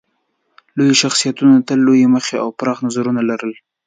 [0.77, 3.53] لویو شخصیتونو تل لویې موخې او پراخ نظرونه لرل.